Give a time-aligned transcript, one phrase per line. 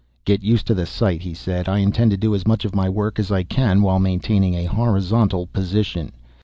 [0.25, 1.69] "Get used to the sight," he said.
[1.69, 4.65] "I intend to do as much of my work as I can, while maintaining a
[4.65, 6.11] horizontal position.